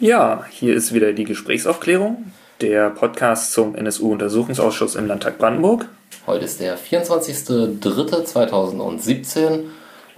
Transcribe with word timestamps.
Ja, 0.00 0.44
hier 0.50 0.74
ist 0.74 0.92
wieder 0.92 1.12
die 1.12 1.22
Gesprächsaufklärung, 1.22 2.32
der 2.60 2.90
Podcast 2.90 3.52
zum 3.52 3.76
NSU-Untersuchungsausschuss 3.76 4.96
im 4.96 5.06
Landtag 5.06 5.38
Brandenburg. 5.38 5.88
Heute 6.26 6.46
ist 6.46 6.58
der 6.58 6.76
24.03.2017 6.76 9.60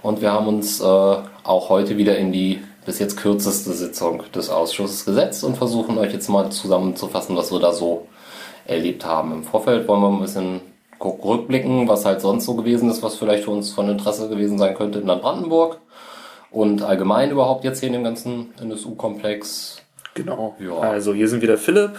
und 0.01 0.19
wir 0.19 0.31
haben 0.31 0.47
uns 0.47 0.81
äh, 0.81 0.83
auch 0.83 1.69
heute 1.69 1.95
wieder 1.95 2.17
in 2.17 2.31
die 2.31 2.59
bis 2.87 2.97
jetzt 2.97 3.17
kürzeste 3.17 3.71
Sitzung 3.71 4.23
des 4.33 4.49
Ausschusses 4.49 5.05
gesetzt 5.05 5.43
und 5.43 5.57
versuchen 5.57 5.99
euch 5.99 6.11
jetzt 6.11 6.27
mal 6.27 6.49
zusammenzufassen, 6.49 7.35
was 7.35 7.51
wir 7.51 7.59
da 7.59 7.71
so 7.71 8.07
erlebt 8.65 9.05
haben. 9.05 9.31
Im 9.31 9.43
Vorfeld 9.43 9.87
wollen 9.87 10.01
wir 10.01 10.09
ein 10.09 10.21
bisschen 10.21 10.61
rückblicken, 10.99 11.87
was 11.87 12.03
halt 12.03 12.21
sonst 12.21 12.45
so 12.45 12.55
gewesen 12.55 12.89
ist, 12.89 13.03
was 13.03 13.17
vielleicht 13.17 13.43
für 13.43 13.51
uns 13.51 13.73
von 13.73 13.87
Interesse 13.87 14.27
gewesen 14.27 14.57
sein 14.57 14.73
könnte 14.73 14.97
in 14.97 15.05
Brandenburg 15.05 15.77
und 16.51 16.81
allgemein 16.81 17.31
überhaupt 17.31 17.63
jetzt 17.63 17.79
hier 17.79 17.87
in 17.87 17.93
dem 17.93 18.03
ganzen 18.03 18.53
NSU-Komplex. 18.59 19.81
Genau. 20.13 20.55
Ja. 20.59 20.79
Also 20.79 21.13
hier 21.13 21.27
sind 21.27 21.41
wieder 21.41 21.57
Philipp. 21.57 21.91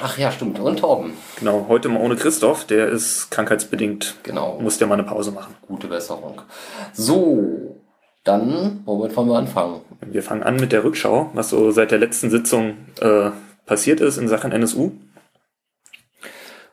Ach 0.00 0.16
ja, 0.16 0.30
stimmt. 0.30 0.60
Und 0.60 0.78
Torben. 0.78 1.12
Genau, 1.38 1.66
heute 1.68 1.88
mal 1.88 2.00
ohne 2.00 2.16
Christoph, 2.16 2.64
der 2.64 2.88
ist 2.88 3.30
krankheitsbedingt. 3.30 4.14
Genau. 4.22 4.58
Muss 4.60 4.78
der 4.78 4.86
mal 4.86 4.94
eine 4.94 5.02
Pause 5.02 5.32
machen. 5.32 5.56
Gute 5.66 5.88
Besserung. 5.88 6.40
So, 6.92 7.76
dann, 8.22 8.82
womit 8.84 9.16
wollen 9.16 9.28
wir 9.28 9.38
anfangen? 9.38 9.80
Wir 10.00 10.22
fangen 10.22 10.44
an 10.44 10.56
mit 10.56 10.70
der 10.70 10.84
Rückschau, 10.84 11.30
was 11.34 11.50
so 11.50 11.72
seit 11.72 11.90
der 11.90 11.98
letzten 11.98 12.30
Sitzung 12.30 12.76
äh, 13.00 13.30
passiert 13.66 14.00
ist 14.00 14.18
in 14.18 14.28
Sachen 14.28 14.52
NSU. 14.52 14.92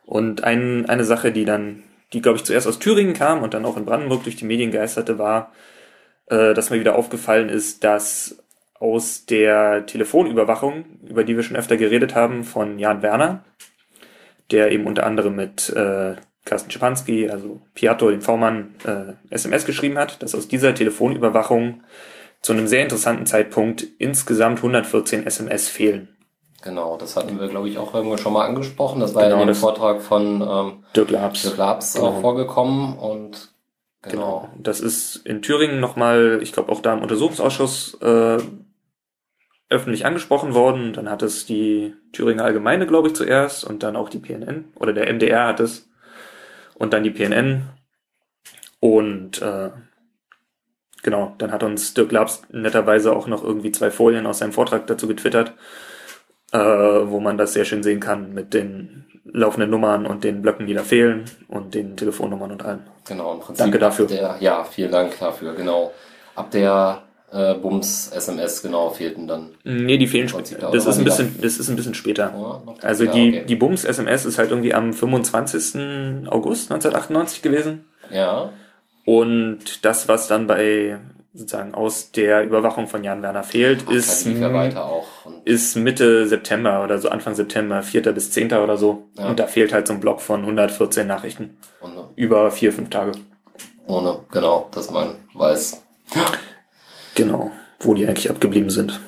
Und 0.04 0.44
ein, 0.44 0.86
eine 0.86 1.04
Sache, 1.04 1.32
die 1.32 1.44
dann, 1.44 1.82
die 2.12 2.22
glaube 2.22 2.38
ich 2.38 2.44
zuerst 2.44 2.68
aus 2.68 2.78
Thüringen 2.78 3.14
kam 3.14 3.42
und 3.42 3.54
dann 3.54 3.64
auch 3.64 3.76
in 3.76 3.84
Brandenburg 3.84 4.22
durch 4.22 4.36
die 4.36 4.44
Medien 4.44 4.70
geisterte, 4.70 5.18
war, 5.18 5.52
äh, 6.26 6.54
dass 6.54 6.70
mir 6.70 6.80
wieder 6.80 6.96
aufgefallen 6.96 7.48
ist, 7.48 7.84
dass 7.84 8.38
aus 8.78 9.24
der 9.26 9.86
Telefonüberwachung, 9.86 10.84
über 11.08 11.24
die 11.24 11.36
wir 11.36 11.42
schon 11.42 11.56
öfter 11.56 11.76
geredet 11.76 12.14
haben, 12.14 12.44
von 12.44 12.78
Jan 12.78 13.02
Werner, 13.02 13.44
der 14.50 14.70
eben 14.70 14.86
unter 14.86 15.06
anderem 15.06 15.34
mit 15.36 15.70
äh, 15.70 16.14
Carsten 16.44 16.70
Schipanski, 16.70 17.28
also 17.28 17.60
Piatto, 17.74 18.10
dem 18.10 18.22
V-Mann, 18.22 18.74
äh, 18.84 19.34
SMS 19.34 19.64
geschrieben 19.64 19.98
hat, 19.98 20.22
dass 20.22 20.34
aus 20.34 20.48
dieser 20.48 20.74
Telefonüberwachung 20.74 21.82
zu 22.42 22.52
einem 22.52 22.68
sehr 22.68 22.82
interessanten 22.82 23.26
Zeitpunkt 23.26 23.84
insgesamt 23.98 24.58
114 24.58 25.26
SMS 25.26 25.68
fehlen. 25.68 26.08
Genau, 26.62 26.96
das 26.96 27.16
hatten 27.16 27.40
wir, 27.40 27.48
glaube 27.48 27.68
ich, 27.68 27.78
auch 27.78 27.94
irgendwo 27.94 28.16
schon 28.16 28.32
mal 28.32 28.46
angesprochen. 28.46 29.00
Das 29.00 29.14
war 29.14 29.24
genau, 29.24 29.36
ja 29.36 29.42
in 29.42 29.48
dem 29.48 29.56
Vortrag 29.56 30.02
von 30.02 30.42
ähm, 30.42 30.84
Dirk 30.94 31.10
Labs, 31.10 31.42
Dirk 31.42 31.56
Labs 31.56 31.94
genau. 31.94 32.06
auch 32.06 32.20
vorgekommen. 32.20 32.96
Und 32.96 33.52
genau. 34.10 34.40
genau. 34.40 34.54
Das 34.58 34.80
ist 34.80 35.16
in 35.24 35.42
Thüringen 35.42 35.80
nochmal, 35.80 36.40
ich 36.42 36.52
glaube 36.52 36.72
auch 36.72 36.80
da 36.80 36.94
im 36.94 37.02
Untersuchungsausschuss 37.02 37.98
äh, 38.00 38.38
öffentlich 39.68 40.06
angesprochen 40.06 40.54
worden. 40.54 40.92
Dann 40.92 41.10
hat 41.10 41.22
es 41.22 41.46
die 41.46 41.94
Thüringer 42.12 42.44
Allgemeine, 42.44 42.86
glaube 42.86 43.08
ich, 43.08 43.14
zuerst 43.14 43.64
und 43.64 43.82
dann 43.82 43.96
auch 43.96 44.08
die 44.08 44.18
PNN 44.18 44.66
oder 44.76 44.92
der 44.92 45.12
MDR 45.12 45.46
hat 45.46 45.60
es 45.60 45.88
und 46.74 46.92
dann 46.92 47.02
die 47.02 47.10
PNN. 47.10 47.68
Und 48.80 49.42
äh, 49.42 49.70
genau, 51.02 51.34
dann 51.38 51.52
hat 51.52 51.62
uns 51.62 51.94
Dirk 51.94 52.12
Labs 52.12 52.42
netterweise 52.50 53.14
auch 53.14 53.26
noch 53.26 53.42
irgendwie 53.42 53.72
zwei 53.72 53.90
Folien 53.90 54.26
aus 54.26 54.38
seinem 54.38 54.52
Vortrag 54.52 54.86
dazu 54.86 55.08
getwittert 55.08 55.54
äh, 56.52 56.58
wo 56.58 57.20
man 57.20 57.38
das 57.38 57.52
sehr 57.52 57.64
schön 57.64 57.82
sehen 57.82 58.00
kann 58.00 58.32
mit 58.34 58.54
den 58.54 59.04
laufenden 59.32 59.70
Nummern 59.70 60.06
und 60.06 60.24
den 60.24 60.42
Blöcken, 60.42 60.66
die 60.66 60.74
da 60.74 60.82
fehlen 60.82 61.24
und 61.48 61.74
den 61.74 61.96
Telefonnummern 61.96 62.52
und 62.52 62.64
allem. 62.64 62.80
Genau, 63.06 63.34
im 63.34 63.40
Prinzip. 63.40 63.64
Danke 63.64 63.78
dafür. 63.78 64.06
Der, 64.06 64.36
ja, 64.40 64.64
vielen 64.64 64.92
Dank 64.92 65.18
dafür, 65.18 65.54
genau. 65.54 65.92
Ab 66.34 66.50
der 66.50 67.02
äh, 67.32 67.54
Bums 67.54 68.10
SMS 68.12 68.62
genau 68.62 68.90
fehlten 68.90 69.26
dann. 69.26 69.50
Nee, 69.64 69.98
die 69.98 70.06
fehlen 70.06 70.28
später. 70.28 70.70
Das 70.70 70.86
ist 70.86 70.98
ein 70.98 71.04
bisschen, 71.04 71.36
das 71.40 71.58
ist 71.58 71.68
ein 71.68 71.76
bisschen 71.76 71.94
später. 71.94 72.32
Ja, 72.34 72.74
also 72.82 73.04
ja, 73.04 73.12
die, 73.12 73.28
okay. 73.28 73.44
die 73.46 73.56
Bums 73.56 73.84
SMS 73.84 74.24
ist 74.24 74.38
halt 74.38 74.50
irgendwie 74.50 74.74
am 74.74 74.92
25. 74.92 76.28
August 76.28 76.70
1998 76.70 77.42
gewesen. 77.42 77.84
Ja. 78.10 78.50
Und 79.04 79.84
das, 79.84 80.08
was 80.08 80.28
dann 80.28 80.46
bei 80.46 80.98
sozusagen 81.36 81.74
aus 81.74 82.10
der 82.12 82.42
Überwachung 82.44 82.86
von 82.86 83.04
Jan 83.04 83.22
Werner 83.22 83.42
fehlt, 83.42 83.84
Ach, 83.86 83.92
ist, 83.92 84.26
ist 85.44 85.76
Mitte 85.76 86.26
September 86.26 86.82
oder 86.82 86.98
so, 86.98 87.08
Anfang 87.08 87.34
September, 87.34 87.82
4. 87.82 88.12
bis 88.12 88.30
10. 88.30 88.52
oder 88.54 88.76
so. 88.76 89.04
Ja. 89.18 89.28
Und 89.28 89.38
da 89.38 89.46
fehlt 89.46 89.72
halt 89.72 89.86
so 89.86 89.92
ein 89.92 90.00
Block 90.00 90.20
von 90.20 90.40
114 90.40 91.06
Nachrichten. 91.06 91.58
Ohne. 91.82 92.08
Über 92.16 92.50
vier, 92.50 92.72
fünf 92.72 92.90
Tage. 92.90 93.12
Ohne, 93.86 94.20
genau, 94.32 94.68
dass 94.72 94.90
man 94.90 95.16
weiß. 95.34 95.82
Genau, 97.14 97.50
wo 97.80 97.94
die 97.94 98.06
eigentlich 98.06 98.30
abgeblieben 98.30 98.70
sind. 98.70 99.00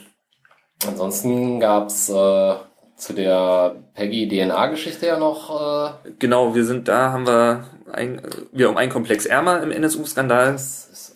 Ansonsten 0.87 1.59
gab's 1.61 2.09
äh, 2.09 2.55
zu 2.97 3.13
der 3.13 3.77
Peggy-DNA-Geschichte 3.95 5.07
ja 5.07 5.19
noch. 5.19 5.97
Äh 6.05 6.11
genau, 6.19 6.55
wir 6.55 6.65
sind 6.65 6.89
da, 6.89 7.13
haben 7.13 7.27
wir, 7.27 7.65
ein, 7.93 8.21
wir 8.53 8.69
um 8.69 8.77
einen 8.77 8.93
Komplex 8.93 9.27
ärmer 9.27 9.63
im 9.63 9.71
NSU-Skandal. 9.71 10.53
Das 10.53 11.15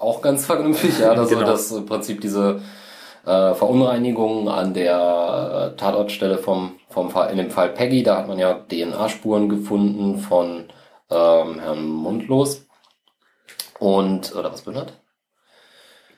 auch 0.00 0.22
ganz 0.22 0.46
vernünftig, 0.46 0.98
ja, 0.98 1.14
dass 1.14 1.28
genau. 1.28 1.46
das 1.46 1.70
im 1.70 1.86
Prinzip 1.86 2.20
diese 2.20 2.60
äh, 3.24 3.54
Verunreinigung 3.54 4.48
an 4.48 4.74
der 4.74 5.72
äh, 5.74 5.76
Tatortstelle 5.76 6.38
vom, 6.38 6.76
vom 6.88 7.10
Fall, 7.10 7.30
in 7.30 7.36
dem 7.36 7.50
Fall 7.50 7.68
Peggy, 7.68 8.02
da 8.02 8.16
hat 8.16 8.28
man 8.28 8.38
ja 8.38 8.54
DNA-Spuren 8.54 9.48
gefunden 9.48 10.18
von 10.18 10.64
ähm, 11.10 11.60
Herrn 11.60 11.86
Mundlos 11.86 12.66
und, 13.78 14.34
oder 14.34 14.52
was 14.52 14.62
Bündert? 14.62 14.99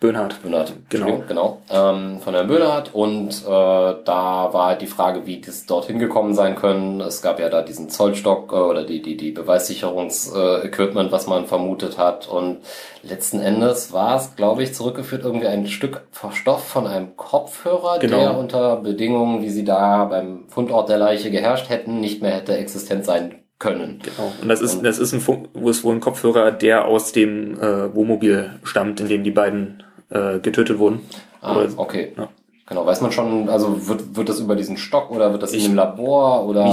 Böhnhardt. 0.02 0.42
Böhnhardt, 0.42 0.72
genau. 0.88 1.22
genau 1.28 1.62
ähm, 1.70 2.18
von 2.20 2.34
Herrn 2.34 2.48
Böhnhardt. 2.48 2.92
Und 2.92 3.28
äh, 3.28 3.46
da 3.46 4.48
war 4.52 4.66
halt 4.66 4.82
die 4.82 4.88
Frage, 4.88 5.26
wie 5.26 5.40
das 5.40 5.64
dorthin 5.64 6.00
gekommen 6.00 6.34
sein 6.34 6.56
können. 6.56 7.00
Es 7.00 7.22
gab 7.22 7.38
ja 7.38 7.48
da 7.48 7.62
diesen 7.62 7.88
Zollstock 7.88 8.52
äh, 8.52 8.56
oder 8.56 8.84
die, 8.84 9.00
die, 9.00 9.16
die 9.16 9.30
Beweissicherungsequipment, 9.30 11.08
äh, 11.08 11.12
was 11.12 11.28
man 11.28 11.46
vermutet 11.46 11.98
hat. 11.98 12.28
Und 12.28 12.58
letzten 13.04 13.38
Endes 13.38 13.92
war 13.92 14.16
es, 14.16 14.34
glaube 14.34 14.64
ich, 14.64 14.74
zurückgeführt 14.74 15.22
irgendwie 15.22 15.46
ein 15.46 15.68
Stück 15.68 16.02
Stoff 16.32 16.66
von 16.66 16.88
einem 16.88 17.16
Kopfhörer, 17.16 18.00
genau. 18.00 18.18
der 18.18 18.36
unter 18.36 18.76
Bedingungen, 18.78 19.42
wie 19.42 19.50
sie 19.50 19.64
da 19.64 20.06
beim 20.06 20.48
Fundort 20.48 20.88
der 20.88 20.98
Leiche 20.98 21.30
geherrscht 21.30 21.68
hätten, 21.68 22.00
nicht 22.00 22.22
mehr 22.22 22.32
hätte 22.32 22.56
existent 22.56 23.04
sein 23.04 23.42
können. 23.62 24.00
Genau. 24.02 24.32
Und 24.42 24.48
das 24.48 24.60
ist, 24.60 24.74
und 24.74 24.84
das 24.84 24.98
ist 24.98 25.12
ein 25.12 25.20
Funk, 25.20 25.48
wo 25.54 25.70
ist 25.70 25.84
wohl 25.84 25.94
ein 25.94 26.00
Kopfhörer, 26.00 26.50
der 26.50 26.86
aus 26.86 27.12
dem 27.12 27.54
äh, 27.60 27.94
Wohnmobil 27.94 28.58
stammt, 28.64 29.00
in 29.00 29.08
dem 29.08 29.22
die 29.22 29.30
beiden 29.30 29.84
äh, 30.12 30.38
getötet 30.38 30.78
wurden. 30.78 31.00
Ah, 31.40 31.56
oder, 31.56 31.68
okay. 31.76 32.12
Ja. 32.16 32.28
Genau, 32.66 32.86
weiß 32.86 33.00
man 33.00 33.12
schon, 33.12 33.48
also 33.48 33.88
wird, 33.88 34.16
wird 34.16 34.28
das 34.28 34.40
über 34.40 34.54
diesen 34.56 34.76
Stock 34.76 35.10
oder 35.10 35.32
wird 35.32 35.42
das 35.42 35.52
ich, 35.52 35.64
in 35.64 35.72
dem 35.72 35.76
Labor 35.76 36.46
oder 36.46 36.66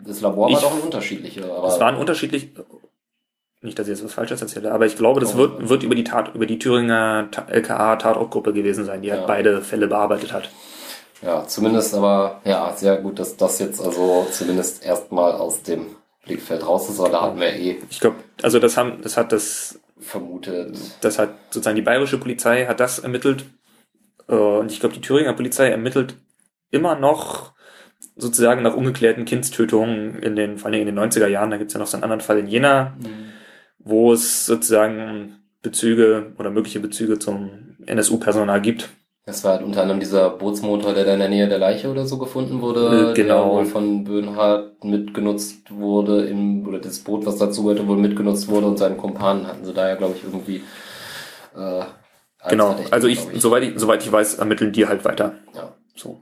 ich, 0.00 0.06
das 0.06 0.20
Labor 0.20 0.46
war 0.46 0.50
ich, 0.50 0.58
doch 0.58 0.74
ein 0.74 0.80
unterschiedliche? 0.80 1.44
Aber 1.44 1.68
es 1.68 1.78
waren 1.78 1.96
unterschiedlich, 1.96 2.50
nicht, 3.60 3.78
dass 3.78 3.86
ich 3.86 3.92
jetzt 3.92 4.04
was 4.04 4.14
Falsches 4.14 4.40
erzähle, 4.40 4.72
aber 4.72 4.86
ich 4.86 4.96
glaube, 4.96 5.20
das 5.20 5.34
oh, 5.34 5.38
wird, 5.38 5.68
wird 5.68 5.82
über 5.82 5.94
die 5.94 6.04
Tat, 6.04 6.34
über 6.34 6.46
die 6.46 6.58
Thüringer 6.58 7.28
LKA 7.48 7.96
Tatortgruppe 7.96 8.52
gewesen 8.52 8.84
sein, 8.84 9.02
die 9.02 9.10
halt 9.10 9.22
ja. 9.22 9.28
halt 9.28 9.44
beide 9.44 9.60
Fälle 9.62 9.86
bearbeitet 9.86 10.32
hat. 10.32 10.50
Ja, 11.22 11.46
zumindest 11.46 11.94
aber, 11.94 12.40
ja, 12.44 12.72
sehr 12.76 12.96
gut, 12.98 13.18
dass 13.18 13.36
das 13.36 13.58
jetzt 13.58 13.80
also 13.80 14.26
zumindest 14.30 14.84
erstmal 14.84 15.32
aus 15.32 15.62
dem 15.62 15.86
Blickfeld 16.24 16.66
raus 16.66 16.88
ist, 16.88 17.00
aber 17.00 17.10
da 17.10 17.22
hatten 17.22 17.40
wir 17.40 17.52
eh. 17.52 17.78
Ich 17.90 18.00
glaube, 18.00 18.16
also 18.42 18.58
das 18.58 18.76
haben, 18.76 19.02
das 19.02 19.16
hat 19.16 19.32
das 19.32 19.80
vermutet. 19.98 20.76
Das 21.00 21.18
hat 21.18 21.34
sozusagen 21.50 21.76
die 21.76 21.82
bayerische 21.82 22.18
Polizei 22.18 22.66
hat 22.66 22.80
das 22.80 22.98
ermittelt. 22.98 23.46
Äh, 24.28 24.34
und 24.34 24.70
ich 24.70 24.80
glaube, 24.80 24.94
die 24.94 25.00
Thüringer 25.00 25.32
Polizei 25.32 25.68
ermittelt 25.68 26.16
immer 26.70 26.96
noch 26.96 27.52
sozusagen 28.16 28.62
nach 28.62 28.74
ungeklärten 28.74 29.24
Kindstötungen 29.24 30.18
in 30.22 30.36
den, 30.36 30.58
vor 30.58 30.70
allem 30.70 30.86
in 30.86 30.94
den 30.94 30.98
90er 30.98 31.26
Jahren. 31.26 31.50
Da 31.50 31.56
gibt 31.56 31.68
es 31.70 31.74
ja 31.74 31.80
noch 31.80 31.86
so 31.86 31.96
einen 31.96 32.04
anderen 32.04 32.20
Fall 32.20 32.38
in 32.38 32.46
Jena, 32.46 32.96
mhm. 32.98 33.32
wo 33.78 34.12
es 34.12 34.46
sozusagen 34.46 35.40
Bezüge 35.62 36.32
oder 36.38 36.50
mögliche 36.50 36.80
Bezüge 36.80 37.18
zum 37.18 37.76
NSU-Personal 37.86 38.60
gibt. 38.60 38.90
Das 39.26 39.42
war 39.42 39.52
halt 39.52 39.62
unter 39.62 39.80
anderem 39.80 40.00
dieser 40.00 40.28
Bootsmotor, 40.28 40.92
der 40.92 41.04
da 41.04 41.14
in 41.14 41.20
der 41.20 41.30
Nähe 41.30 41.48
der 41.48 41.58
Leiche 41.58 41.90
oder 41.90 42.06
so 42.06 42.18
gefunden 42.18 42.60
wurde, 42.60 43.12
äh, 43.12 43.14
genau. 43.14 43.44
der 43.44 43.52
wohl 43.52 43.64
von 43.64 44.04
Böhnhardt 44.04 44.84
mitgenutzt 44.84 45.70
wurde, 45.70 46.26
im, 46.26 46.66
oder 46.68 46.78
das 46.78 46.98
Boot, 46.98 47.24
was 47.24 47.38
dazu 47.38 47.62
gehörte, 47.62 47.88
wohl 47.88 47.96
mitgenutzt 47.96 48.48
wurde 48.48 48.66
und 48.66 48.78
seinen 48.78 48.98
Kumpanen 48.98 49.46
hatten 49.46 49.64
sie 49.64 49.72
da 49.72 49.88
ja, 49.88 49.94
glaube 49.94 50.14
ich, 50.16 50.24
irgendwie. 50.24 50.62
Äh, 51.56 51.84
genau, 52.50 52.76
also 52.90 53.08
ich, 53.08 53.26
ich, 53.32 53.40
Soweit 53.40 53.62
ich, 53.62 53.78
soweit 53.78 54.02
ich 54.02 54.12
weiß, 54.12 54.34
ermitteln 54.34 54.72
die 54.72 54.86
halt 54.86 55.06
weiter. 55.06 55.36
Ja. 55.54 55.72
So. 55.96 56.20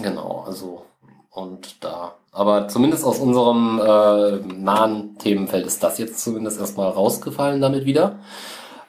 Genau, 0.00 0.44
also 0.46 0.86
und 1.34 1.84
da. 1.84 2.14
Aber 2.32 2.68
zumindest 2.68 3.04
aus 3.04 3.18
unserem 3.18 3.80
äh, 3.80 4.36
nahen 4.54 5.18
Themenfeld 5.18 5.66
ist 5.66 5.82
das 5.82 5.98
jetzt 5.98 6.20
zumindest 6.20 6.58
erstmal 6.58 6.90
rausgefallen 6.90 7.60
damit 7.60 7.84
wieder. 7.84 8.18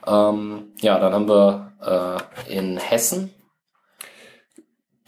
Ähm, 0.06 0.72
ja, 0.80 0.98
dann 0.98 1.12
haben 1.12 1.28
wir 1.28 1.72
äh, 2.48 2.52
in 2.56 2.76
Hessen 2.78 3.32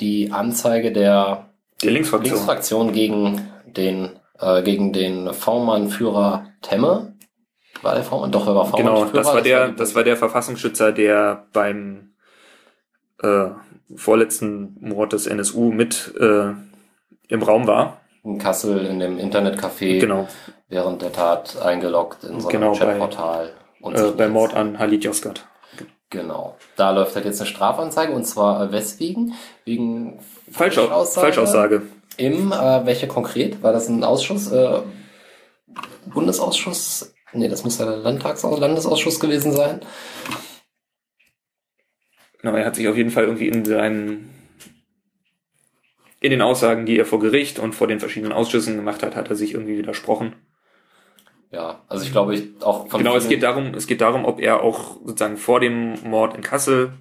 die 0.01 0.31
Anzeige 0.33 0.93
der, 0.93 1.47
der 1.83 1.91
Linksfraktion. 1.91 2.33
Linksfraktion 2.35 2.93
gegen 2.93 3.49
den 3.67 4.19
äh, 4.39 4.63
gegen 4.63 4.93
den 4.93 5.33
V-Mann-Führer 5.33 6.47
Temme. 6.63 7.15
War 7.83 7.95
der 7.95 8.05
V-Mann? 8.05 8.31
Doch, 8.33 8.47
er 8.47 8.55
war 8.55 8.67
V-Mann. 8.67 8.85
Genau, 8.87 9.05
das 9.07 9.27
war 9.27 9.41
der, 9.43 9.69
das 9.73 9.95
war 9.95 10.05
der 10.05 10.17
Verfassungsschützer, 10.17 10.93
der 10.93 11.47
beim 11.53 12.15
äh, 13.23 13.47
vorletzten 13.97 14.77
Mord 14.81 15.13
des 15.13 15.27
NSU 15.27 15.71
mit 15.73 16.15
äh, 16.19 16.53
im 17.29 17.43
Raum 17.43 17.67
war. 17.67 18.01
In 18.25 18.39
Kassel 18.39 18.85
in 18.87 19.01
dem 19.01 19.19
Internetcafé 19.19 19.99
Genau. 20.01 20.29
während 20.69 21.03
der 21.03 21.13
Tat 21.13 21.61
eingeloggt 21.63 22.25
in 22.25 22.41
so 22.41 22.49
einem 22.49 22.61
Genau, 22.61 22.73
bei- 22.73 22.79
Chatportal. 22.79 23.47
und 23.47 23.53
Äh, 23.83 24.11
bei 24.17 24.29
Mord 24.29 24.55
an 24.55 24.79
Halit 24.79 25.05
Yozgat. 25.05 25.47
Genau. 26.11 26.57
Da 26.77 26.91
läuft 26.91 27.15
halt 27.15 27.27
jetzt 27.27 27.41
eine 27.41 27.49
Strafanzeige 27.49 28.13
und 28.13 28.25
zwar 28.25 28.63
äh, 28.63 28.73
weswegen? 28.73 29.35
Wegen 29.65 30.19
Falschau 30.51 30.87
Falschaussage? 30.87 31.27
Falschaussage. 31.27 31.83
Im, 32.17 32.53
äh, 32.53 32.87
welche 32.87 33.07
konkret? 33.07 33.63
War 33.63 33.73
das 33.73 33.89
ein 33.89 34.03
Ausschuss? 34.03 34.51
Äh, 34.51 34.81
Bundesausschuss? 36.07 37.15
Nee, 37.33 37.49
das 37.49 37.63
muss 37.63 37.79
ja 37.79 37.85
der 37.85 37.99
Landtags 37.99 38.43
Landesausschuss 38.43 39.21
gewesen 39.21 39.53
sein. 39.53 39.81
Genau, 42.41 42.57
er 42.57 42.65
hat 42.65 42.77
sich 42.77 42.89
auf 42.89 42.97
jeden 42.97 43.11
Fall 43.11 43.25
irgendwie 43.25 43.49
in 43.49 43.65
seinen 43.65 44.31
in 46.21 46.31
den 46.31 46.43
Aussagen, 46.43 46.87
die 46.87 46.99
er 46.99 47.05
vor 47.05 47.21
Gericht 47.21 47.59
und 47.59 47.75
vor 47.75 47.87
den 47.87 48.01
verschiedenen 48.01 48.33
Ausschüssen 48.33 48.77
gemacht 48.77 49.03
hat, 49.03 49.15
hat 49.15 49.31
er 49.31 49.37
sich 49.37 49.55
irgendwie 49.55 49.79
widersprochen. 49.79 50.35
Ja, 51.51 51.81
also 51.89 52.05
ich 52.05 52.13
glaube, 52.13 52.35
ich 52.35 52.63
auch 52.63 52.89
von 52.89 52.99
genau, 52.99 53.17
es 53.17 53.29
geht 53.29 53.43
darum, 53.43 53.75
es 53.75 53.87
geht 53.87 54.01
darum, 54.01 54.25
ob 54.25 54.41
er 54.41 54.63
auch 54.63 54.97
sozusagen 55.05 55.39
vor 55.39 55.61
dem 55.61 55.95
Mord 56.05 56.35
in 56.35 56.43
Kassel 56.43 56.93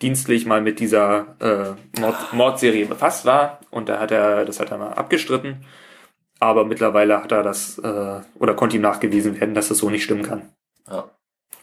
dienstlich 0.00 0.46
mal 0.46 0.60
mit 0.60 0.80
dieser 0.80 1.36
äh, 1.40 2.00
Mord, 2.00 2.32
Mordserie 2.32 2.86
befasst 2.86 3.26
war 3.26 3.60
und 3.70 3.88
da 3.88 4.00
hat 4.00 4.10
er, 4.10 4.44
das 4.44 4.60
hat 4.60 4.70
er 4.70 4.78
mal 4.78 4.94
abgestritten. 4.94 5.64
Aber 6.40 6.64
mittlerweile 6.64 7.22
hat 7.22 7.30
er 7.30 7.42
das 7.42 7.78
äh, 7.78 8.20
oder 8.38 8.54
konnte 8.54 8.76
ihm 8.76 8.82
nachgewiesen 8.82 9.40
werden, 9.40 9.54
dass 9.54 9.68
das 9.68 9.78
so 9.78 9.90
nicht 9.90 10.02
stimmen 10.02 10.24
kann. 10.24 10.50
Ja. 10.90 11.10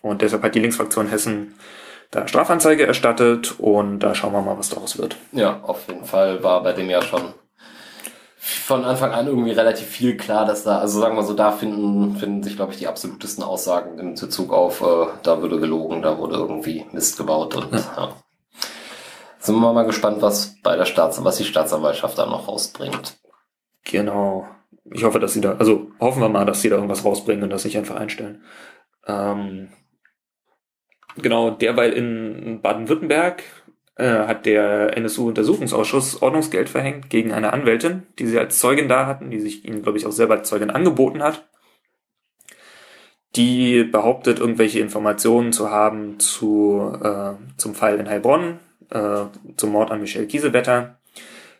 Und 0.01 0.21
deshalb 0.21 0.43
hat 0.43 0.55
die 0.55 0.61
Linksfraktion 0.61 1.07
Hessen 1.07 1.55
da 2.11 2.27
Strafanzeige 2.27 2.87
erstattet 2.87 3.59
und 3.59 3.99
da 3.99 4.15
schauen 4.15 4.33
wir 4.33 4.41
mal, 4.41 4.57
was 4.57 4.69
daraus 4.69 4.97
wird. 4.97 5.17
Ja, 5.31 5.59
auf 5.63 5.87
jeden 5.87 6.05
Fall 6.05 6.41
war 6.43 6.63
bei 6.63 6.73
dem 6.73 6.89
ja 6.89 7.01
schon 7.01 7.33
von 8.49 8.85
Anfang 8.85 9.11
an 9.11 9.27
irgendwie 9.27 9.51
relativ 9.51 9.87
viel 9.87 10.17
klar, 10.17 10.45
dass 10.45 10.63
da, 10.63 10.79
also 10.79 10.99
sagen 10.99 11.15
wir 11.15 11.23
so, 11.23 11.33
da 11.33 11.51
finden, 11.51 12.15
finden 12.15 12.43
sich, 12.43 12.55
glaube 12.55 12.71
ich, 12.73 12.79
die 12.79 12.87
absolutesten 12.87 13.43
Aussagen 13.43 13.99
im 13.99 14.15
Bezug 14.15 14.53
auf, 14.53 14.81
äh, 14.81 15.07
da 15.23 15.41
wurde 15.41 15.59
gelogen, 15.59 16.01
da 16.01 16.17
wurde 16.17 16.35
irgendwie 16.35 16.85
Mist 16.91 17.17
gebaut 17.17 17.55
und 17.55 17.73
ja. 17.73 18.13
Sind 19.39 19.55
wir 19.55 19.73
mal 19.73 19.85
gespannt, 19.85 20.21
was 20.21 20.55
bei 20.61 20.75
der 20.75 20.85
Staats, 20.85 21.23
was 21.23 21.37
die 21.37 21.45
Staatsanwaltschaft 21.45 22.17
da 22.17 22.25
noch 22.25 22.47
rausbringt. 22.47 23.17
Genau. 23.85 24.47
Ich 24.91 25.03
hoffe, 25.03 25.19
dass 25.19 25.33
sie 25.33 25.41
da, 25.41 25.53
also 25.53 25.91
hoffen 25.99 26.21
wir 26.21 26.29
mal, 26.29 26.45
dass 26.45 26.61
sie 26.61 26.69
da 26.69 26.75
irgendwas 26.75 27.05
rausbringen 27.05 27.43
und 27.43 27.49
das 27.49 27.63
nicht 27.63 27.77
einfach 27.77 27.95
einstellen. 27.95 28.43
Ähm, 29.07 29.69
genau, 31.17 31.51
derweil 31.51 31.93
in 31.93 32.61
Baden-Württemberg 32.61 33.43
hat 34.07 34.45
der 34.45 34.95
NSU-Untersuchungsausschuss 34.97 36.21
Ordnungsgeld 36.21 36.69
verhängt 36.69 37.09
gegen 37.09 37.33
eine 37.33 37.53
Anwältin, 37.53 38.03
die 38.17 38.27
sie 38.27 38.39
als 38.39 38.59
Zeugin 38.59 38.87
da 38.87 39.05
hatten, 39.05 39.29
die 39.29 39.39
sich 39.39 39.65
ihnen, 39.65 39.83
glaube 39.83 39.97
ich, 39.97 40.05
auch 40.05 40.11
selber 40.11 40.35
als 40.35 40.49
Zeugin 40.49 40.69
angeboten 40.69 41.21
hat. 41.21 41.47
Die 43.35 43.83
behauptet, 43.83 44.39
irgendwelche 44.39 44.79
Informationen 44.79 45.53
zu 45.53 45.69
haben 45.69 46.19
zu, 46.19 46.97
äh, 47.03 47.33
zum 47.57 47.75
Fall 47.75 47.99
in 47.99 48.09
Heilbronn, 48.09 48.59
äh, 48.89 49.25
zum 49.55 49.71
Mord 49.71 49.91
an 49.91 50.01
Michelle 50.01 50.27
Kiesewetter, 50.27 50.99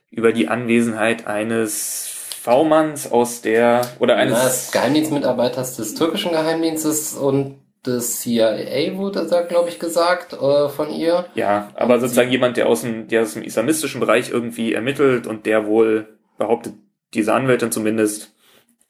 über 0.10 0.32
die 0.32 0.48
Anwesenheit 0.48 1.28
eines 1.28 2.10
V-Manns 2.42 3.12
aus 3.12 3.42
der, 3.42 3.86
oder 4.00 4.16
Eines 4.16 4.40
eines, 4.40 4.72
Geheimdienstmitarbeiters 4.72 5.76
des 5.76 5.94
türkischen 5.94 6.32
Geheimdienstes 6.32 7.14
und 7.14 7.60
des 7.86 8.20
CIA 8.22 8.98
wurde 8.98 9.26
da, 9.30 9.42
glaube 9.42 9.70
ich, 9.70 9.80
gesagt 9.80 10.34
äh, 10.34 10.70
von 10.70 10.92
ihr. 10.92 11.26
ja, 11.36 11.70
aber 11.76 11.96
Und 11.96 12.02
sozusagen 12.02 12.32
jemand, 12.32 12.58
der 12.58 12.68
aus 12.68 12.82
dem, 12.82 13.08
der 13.08 13.22
aus 13.24 13.34
dem 13.34 13.44
islamistischen 13.44 14.00
Bereich 14.00 14.32
irgendwie 14.32 14.74
ermittelt 14.74 15.28
und 15.28 15.46
der 15.46 15.66
wohl 15.66 16.18
behauptet, 16.38 16.74
diese 17.14 17.34
Anwältin 17.34 17.72
zumindest 17.72 18.36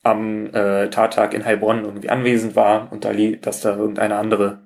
am 0.03 0.47
äh, 0.53 0.89
Tattag 0.89 1.33
in 1.33 1.45
Heilbronn 1.45 1.83
irgendwie 1.83 2.09
anwesend 2.09 2.56
war 2.56 2.91
und 2.91 3.06
da 3.06 3.13
dass 3.13 3.62
da 3.62 3.75
irgendeine 3.75 4.15
andere 4.15 4.62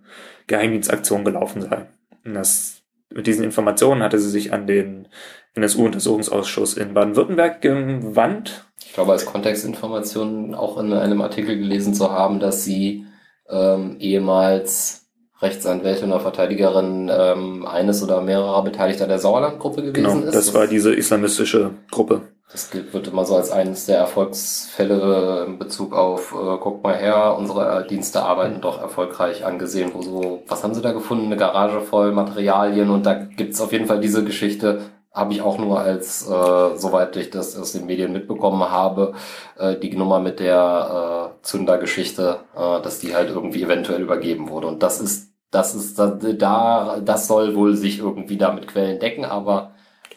Geheimdienstaktion 0.48 1.26
gelaufen 1.26 1.62
sei. 1.62 1.88
Und 2.24 2.36
das, 2.36 2.84
mit 3.10 3.28
diesen 3.28 3.44
Informationen 3.44 4.04
hatte 4.04 4.20
sie 4.20 4.30
sich 4.30 4.54
an 4.54 4.68
den 4.68 5.08
NSU-Untersuchungsausschuss 5.56 6.78
in 6.78 6.94
Baden-Württemberg 6.94 7.62
gewandt. 7.62 8.66
Ich 8.86 8.94
glaube, 8.94 9.12
als 9.12 9.26
Kontextinformation 9.26 10.56
auch 10.56 10.78
in 10.78 10.94
einem 10.94 11.22
Artikel 11.22 11.58
gelesen 11.58 11.94
zu 11.94 12.12
haben, 12.12 12.40
dass 12.40 12.64
sie 12.64 13.06
ähm, 13.54 13.98
ehemals 14.00 15.02
Rechtsanwältin 15.42 16.10
oder 16.12 16.22
Verteidigerin 16.22 17.12
ähm, 17.14 17.66
eines 17.68 18.02
oder 18.02 18.22
mehrerer 18.22 18.64
Beteiligter 18.64 19.08
der 19.08 19.20
Sauerlandgruppe 19.20 19.82
gewesen 19.84 20.22
Genau, 20.22 20.26
ist. 20.28 20.34
das 20.36 20.54
war 20.54 20.68
diese 20.68 20.94
islamistische 20.94 21.72
Gruppe. 21.92 22.22
Das 22.52 22.70
gilt, 22.72 22.94
wird 22.94 23.08
immer 23.08 23.26
so 23.26 23.36
als 23.36 23.52
eines 23.52 23.86
der 23.88 23.98
Erfolgsfälle 23.98 25.46
in 25.48 25.60
Bezug 25.60 25.94
auf, 25.94 26.34
äh, 26.34 26.58
guck 26.62 26.84
mal 26.84 26.96
her, 26.96 27.36
unsere 27.38 27.86
Dienste 27.90 28.22
arbeiten 28.24 28.62
doch 28.62 28.80
erfolgreich 28.82 29.46
angesehen, 29.46 29.92
wo 29.94 30.02
so, 30.02 30.44
was 30.48 30.64
haben 30.64 30.74
sie 30.74 30.82
da 30.82 30.92
gefunden? 30.94 31.26
Eine 31.26 31.38
Garage 31.38 31.82
voll 31.82 32.12
Materialien 32.12 32.90
und 32.90 33.06
da 33.06 33.14
gibt's 33.16 33.60
auf 33.60 33.72
jeden 33.72 33.88
Fall 33.88 34.00
diese 34.00 34.24
Geschichte, 34.24 34.82
habe 35.14 35.34
ich 35.34 35.42
auch 35.42 35.58
nur 35.60 35.80
als, 35.80 36.24
äh, 36.28 36.76
soweit 36.76 37.16
ich 37.18 37.30
das 37.30 37.56
aus 37.58 37.72
den 37.74 37.86
Medien 37.86 38.12
mitbekommen 38.14 38.70
habe, 38.70 39.14
äh, 39.58 39.76
die 39.78 39.96
Nummer 39.96 40.20
mit 40.20 40.40
der 40.40 41.34
äh, 41.40 41.44
Zündergeschichte, 41.46 42.40
äh, 42.56 42.82
dass 42.82 43.00
die 43.00 43.16
halt 43.16 43.30
irgendwie 43.30 43.62
eventuell 43.64 44.02
übergeben 44.02 44.50
wurde. 44.50 44.68
Und 44.68 44.82
das 44.82 45.00
ist, 45.00 45.30
das 45.52 45.76
ist 45.76 46.00
da, 46.00 46.08
da, 46.08 47.00
das 47.00 47.28
soll 47.28 47.56
wohl 47.56 47.76
sich 47.76 48.00
irgendwie 48.00 48.38
da 48.38 48.52
mit 48.52 48.68
Quellen 48.68 49.00
decken, 49.00 49.24
aber 49.24 49.72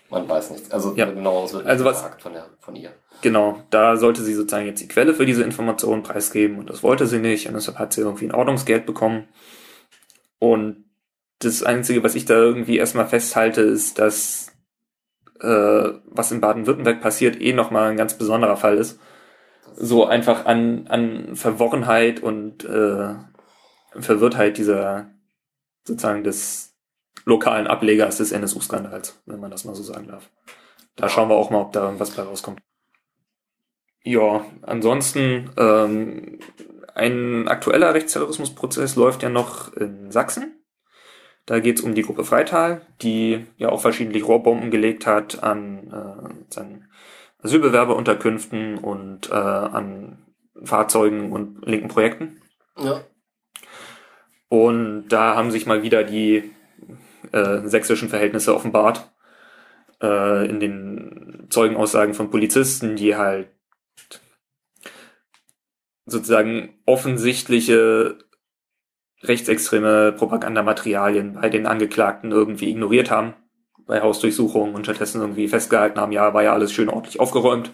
man 0.08 0.26
weiß 0.26 0.50
nichts. 0.52 0.70
Also 0.70 0.94
Ja. 0.96 1.04
genau, 1.04 1.44
es 1.44 1.52
wird 1.52 1.66
Also 1.66 1.84
was- 1.84 2.02
gesagt 2.02 2.22
von, 2.22 2.32
der, 2.32 2.46
von 2.60 2.74
ihr. 2.74 2.90
Genau, 3.22 3.58
da 3.70 3.96
sollte 3.96 4.22
sie 4.22 4.34
sozusagen 4.34 4.66
jetzt 4.66 4.80
die 4.82 4.88
Quelle 4.88 5.14
für 5.14 5.24
diese 5.26 5.42
Informationen 5.42 6.02
preisgeben 6.02 6.58
und 6.58 6.68
das 6.70 6.82
wollte 6.82 7.06
sie 7.06 7.18
nicht 7.18 7.48
und 7.48 7.54
deshalb 7.54 7.78
hat 7.78 7.92
sie 7.94 8.02
irgendwie 8.02 8.26
ein 8.26 8.34
Ordnungsgeld 8.34 8.84
bekommen. 8.86 9.26
Und 10.38 10.84
das 11.40 11.62
Einzige, 11.62 12.02
was 12.02 12.14
ich 12.14 12.24
da 12.24 12.34
irgendwie 12.34 12.76
erstmal 12.78 13.06
festhalte, 13.06 13.60
ist, 13.62 13.98
dass 13.98 14.45
äh, 15.40 15.92
was 16.06 16.32
in 16.32 16.40
Baden-Württemberg 16.40 17.00
passiert, 17.00 17.40
eh 17.40 17.52
nochmal 17.52 17.90
ein 17.90 17.96
ganz 17.96 18.14
besonderer 18.14 18.56
Fall 18.56 18.78
ist. 18.78 18.98
So 19.74 20.06
einfach 20.06 20.46
an, 20.46 20.86
an 20.88 21.36
Verworrenheit 21.36 22.20
und 22.20 22.64
äh, 22.64 23.14
Verwirrtheit 23.98 24.58
dieser 24.58 25.10
sozusagen 25.84 26.24
des 26.24 26.74
lokalen 27.24 27.66
Ablegers 27.66 28.18
des 28.18 28.32
NSU-Skandals, 28.32 29.20
wenn 29.26 29.40
man 29.40 29.50
das 29.50 29.64
mal 29.64 29.74
so 29.74 29.82
sagen 29.82 30.08
darf. 30.08 30.30
Da 30.94 31.08
schauen 31.08 31.28
wir 31.28 31.36
auch 31.36 31.50
mal, 31.50 31.60
ob 31.60 31.72
da 31.72 31.84
irgendwas 31.84 32.12
bei 32.12 32.22
rauskommt. 32.22 32.60
Ja, 34.02 34.44
ansonsten 34.62 35.50
ähm, 35.56 36.38
ein 36.94 37.48
aktueller 37.48 37.92
Rechtsterrorismusprozess 37.92 38.96
läuft 38.96 39.22
ja 39.22 39.28
noch 39.28 39.72
in 39.74 40.10
Sachsen. 40.10 40.55
Da 41.46 41.60
geht 41.60 41.78
es 41.78 41.84
um 41.84 41.94
die 41.94 42.02
Gruppe 42.02 42.24
Freital, 42.24 42.82
die 43.02 43.46
ja 43.56 43.68
auch 43.68 43.80
verschiedentlich 43.80 44.26
Rohrbomben 44.26 44.70
gelegt 44.70 45.06
hat 45.06 45.42
an 45.42 45.88
äh, 45.88 46.34
sozusagen 46.40 46.88
Asylbewerberunterkünften 47.42 48.78
und 48.78 49.30
äh, 49.30 49.34
an 49.34 50.18
Fahrzeugen 50.62 51.32
und 51.32 51.64
linken 51.64 51.88
Projekten. 51.88 52.40
Ja. 52.78 53.04
Und 54.48 55.08
da 55.08 55.36
haben 55.36 55.50
sich 55.50 55.66
mal 55.66 55.82
wieder 55.82 56.02
die 56.02 56.50
äh, 57.32 57.60
sächsischen 57.64 58.08
Verhältnisse 58.08 58.54
offenbart. 58.54 59.10
Äh, 60.02 60.48
in 60.48 60.60
den 60.60 61.46
Zeugenaussagen 61.48 62.14
von 62.14 62.30
Polizisten, 62.30 62.96
die 62.96 63.16
halt 63.16 63.48
sozusagen 66.04 66.78
offensichtliche 66.84 68.18
rechtsextreme 69.22 70.12
Propagandamaterialien 70.12 71.38
bei 71.40 71.48
den 71.48 71.66
Angeklagten 71.66 72.32
irgendwie 72.32 72.70
ignoriert 72.70 73.10
haben 73.10 73.34
bei 73.86 74.00
Hausdurchsuchungen 74.00 74.74
und 74.74 74.84
stattdessen 74.84 75.20
irgendwie 75.20 75.48
festgehalten 75.48 76.00
haben, 76.00 76.12
ja, 76.12 76.34
war 76.34 76.42
ja 76.42 76.52
alles 76.52 76.72
schön 76.72 76.88
ordentlich 76.88 77.20
aufgeräumt. 77.20 77.70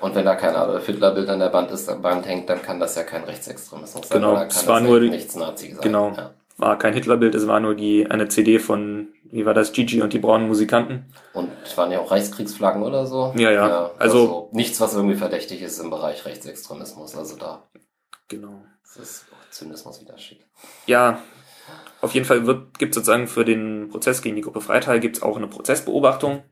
Und 0.00 0.14
wenn 0.14 0.24
da 0.24 0.34
kein 0.34 0.56
Adolf 0.56 0.86
Hitler-Bild 0.86 1.28
an 1.28 1.40
der 1.40 1.52
Wand 1.52 1.70
ist, 1.70 1.86
Band 2.00 2.26
hängt, 2.26 2.48
dann 2.48 2.62
kann 2.62 2.80
das 2.80 2.96
ja 2.96 3.02
kein 3.02 3.24
Rechtsextremismus 3.24 4.08
sein. 4.08 4.18
Genau, 4.22 4.42
es 4.42 4.66
war 4.66 4.80
nur 4.80 4.98
nichts 5.00 5.36
Nazi 5.36 5.72
sein. 5.72 5.80
genau. 5.82 6.12
Ja. 6.16 6.30
War 6.56 6.78
kein 6.78 6.92
Hitlerbild, 6.92 7.34
es 7.34 7.46
war 7.46 7.58
nur 7.60 7.74
die 7.74 8.10
eine 8.10 8.28
CD 8.28 8.58
von, 8.58 9.08
wie 9.24 9.46
war 9.46 9.54
das, 9.54 9.72
Gigi 9.72 10.02
und 10.02 10.12
die 10.12 10.18
braunen 10.18 10.46
Musikanten. 10.46 11.06
Und 11.32 11.48
es 11.64 11.76
waren 11.78 11.90
ja 11.90 12.00
auch 12.00 12.10
Reichskriegsflaggen 12.10 12.82
oder 12.82 13.06
so. 13.06 13.32
Ja, 13.36 13.50
ja. 13.50 13.90
Also- 13.98 14.48
nichts, 14.52 14.80
was 14.80 14.94
irgendwie 14.94 15.16
verdächtig 15.16 15.62
ist 15.62 15.78
im 15.78 15.90
Bereich 15.90 16.24
Rechtsextremismus. 16.26 17.16
Also 17.16 17.36
da 17.36 17.62
Genau. 18.30 18.62
das 18.82 18.96
ist 18.96 19.26
Zynismus 19.50 20.00
wieder 20.00 20.16
schick. 20.16 20.46
Ja, 20.86 21.18
auf 22.00 22.14
jeden 22.14 22.24
Fall 22.26 22.40
gibt 22.78 22.94
sozusagen 22.94 23.26
für 23.28 23.44
den 23.44 23.88
Prozess 23.90 24.22
gegen 24.22 24.36
die 24.36 24.42
Gruppe 24.42 24.60
Freital 24.62 24.98
gibt's 25.00 25.22
auch 25.22 25.36
eine 25.36 25.46
Prozessbeobachtung. 25.48 26.42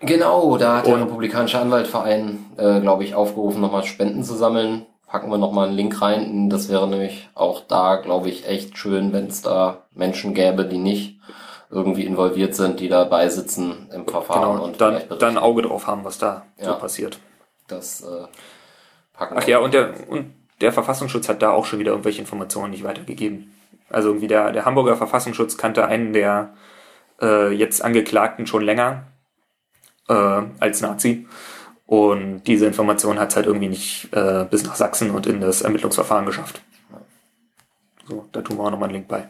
Genau, 0.00 0.56
da 0.58 0.76
hat 0.78 0.86
der 0.86 0.94
Und- 0.94 1.02
Republikanische 1.04 1.58
Anwaltverein, 1.58 2.46
äh, 2.56 2.80
glaube 2.80 3.04
ich, 3.04 3.14
aufgerufen, 3.14 3.60
nochmal 3.60 3.84
Spenden 3.84 4.22
zu 4.22 4.34
sammeln. 4.36 4.86
Packen 5.06 5.30
wir 5.30 5.38
nochmal 5.38 5.68
einen 5.68 5.76
Link 5.76 6.00
rein. 6.02 6.50
Das 6.50 6.68
wäre 6.68 6.86
nämlich 6.86 7.28
auch 7.34 7.62
da, 7.66 7.96
glaube 7.96 8.28
ich, 8.28 8.46
echt 8.46 8.76
schön, 8.76 9.12
wenn 9.12 9.26
es 9.28 9.40
da 9.42 9.86
Menschen 9.94 10.34
gäbe, 10.34 10.66
die 10.66 10.78
nicht 10.78 11.18
irgendwie 11.70 12.04
involviert 12.04 12.54
sind, 12.54 12.78
die 12.80 12.88
dabei 12.88 13.28
sitzen 13.28 13.88
im 13.92 14.06
Verfahren 14.06 14.52
Genau, 14.52 14.64
und 14.64 14.80
dann, 14.80 15.02
dann 15.18 15.36
ein 15.36 15.38
Auge 15.38 15.62
drauf 15.62 15.86
haben, 15.86 16.04
was 16.04 16.18
da 16.18 16.44
Ja. 16.58 16.66
so 16.66 16.74
passiert. 16.78 17.18
Das 17.68 18.02
äh, 18.02 18.26
packen 19.14 19.36
Ach 19.38 19.46
wir. 19.46 19.52
ja, 19.54 19.58
und 19.58 19.74
der, 19.74 19.94
und 20.08 20.34
der 20.60 20.72
Verfassungsschutz 20.72 21.28
hat 21.28 21.42
da 21.42 21.50
auch 21.50 21.64
schon 21.64 21.78
wieder 21.78 21.92
irgendwelche 21.92 22.20
Informationen 22.20 22.70
nicht 22.70 22.84
weitergegeben. 22.84 23.52
Also 23.90 24.08
irgendwie 24.08 24.26
der, 24.26 24.52
der 24.52 24.64
Hamburger 24.64 24.96
Verfassungsschutz 24.96 25.56
kannte 25.56 25.86
einen 25.86 26.12
der 26.12 26.54
äh, 27.20 27.52
jetzt 27.52 27.82
Angeklagten 27.82 28.46
schon 28.46 28.62
länger 28.62 29.04
äh, 30.08 30.42
als 30.58 30.80
Nazi. 30.80 31.26
Und 31.86 32.42
diese 32.42 32.66
Information 32.66 33.18
hat 33.18 33.30
es 33.30 33.36
halt 33.36 33.46
irgendwie 33.46 33.68
nicht 33.68 34.12
äh, 34.12 34.44
bis 34.50 34.64
nach 34.64 34.74
Sachsen 34.74 35.10
und 35.10 35.26
in 35.26 35.40
das 35.40 35.62
Ermittlungsverfahren 35.62 36.26
geschafft. 36.26 36.60
So, 38.06 38.26
da 38.32 38.42
tun 38.42 38.58
wir 38.58 38.64
auch 38.64 38.70
nochmal 38.70 38.88
einen 38.88 38.96
Link 38.96 39.08
bei. 39.08 39.28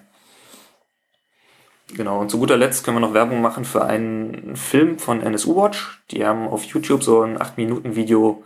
Genau, 1.94 2.20
und 2.20 2.30
zu 2.30 2.38
guter 2.38 2.56
Letzt 2.56 2.85
können 2.85 2.97
wir 2.97 3.00
noch 3.00 3.14
Werbung 3.14 3.40
machen 3.40 3.64
für 3.64 3.85
einen 3.85 4.56
Film 4.56 4.99
von 4.99 5.23
NSU 5.23 5.56
Watch. 5.56 6.02
Die 6.11 6.25
haben 6.25 6.47
auf 6.49 6.64
YouTube 6.64 7.02
so 7.02 7.23
ein 7.23 7.38
8-Minuten-Video 7.38 8.42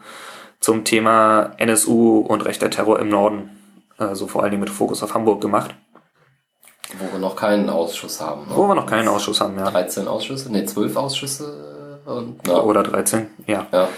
zum 0.62 0.84
Thema 0.84 1.52
NSU 1.58 2.20
und 2.20 2.42
rechter 2.46 2.70
Terror 2.70 2.98
im 3.00 3.08
Norden, 3.10 3.50
also 3.98 4.26
vor 4.26 4.42
allen 4.42 4.52
Dingen 4.52 4.62
mit 4.62 4.70
Fokus 4.70 5.02
auf 5.02 5.12
Hamburg 5.12 5.40
gemacht, 5.42 5.74
Wo 6.98 7.12
wir 7.12 7.18
noch 7.18 7.36
keinen 7.36 7.68
Ausschuss 7.68 8.20
haben. 8.20 8.42
Ne? 8.48 8.56
wo 8.56 8.66
wir 8.68 8.74
noch 8.74 8.86
keinen 8.86 9.08
Ausschuss 9.08 9.40
haben, 9.40 9.58
ja. 9.58 9.70
13 9.70 10.08
Ausschüsse, 10.08 10.50
ne, 10.50 10.64
12 10.64 10.96
Ausschüsse 10.96 12.00
und 12.06 12.40
na, 12.46 12.62
Oder 12.62 12.82
13, 12.82 13.26
ja. 13.46 13.66
ja. 13.72 13.88